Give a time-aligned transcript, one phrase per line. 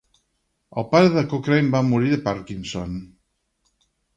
[0.81, 2.99] El pare de Cochrane va morir de Parkinson.